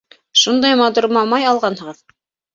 Шундай 0.43 0.77
матур 0.79 1.09
маъмай 1.19 1.47
алғанһығыҙ! 1.53 2.03